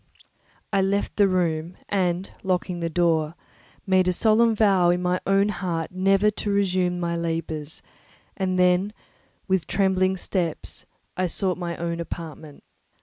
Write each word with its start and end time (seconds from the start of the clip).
I 0.73 0.81
left 0.81 1.15
the 1.15 1.27
room, 1.27 1.77
and 1.87 2.31
locking 2.41 2.79
the 2.79 2.89
door, 2.89 3.35
made 3.85 4.07
a 4.07 4.13
solemn 4.13 4.55
vow 4.55 4.89
in 4.89 4.99
my 4.99 5.19
own 5.27 5.49
heart 5.49 5.91
never 5.91 6.31
to 6.31 6.49
resume 6.49 6.99
my 6.99 7.15
labours; 7.15 7.83
and 8.35 8.57
then, 8.57 8.93
with 9.47 9.67
trembling 9.67 10.17
steps, 10.17 10.87
I 11.15 11.27
sought 11.27 11.59
my 11.59 11.77
own 11.77 11.99
apartment. 11.99 12.63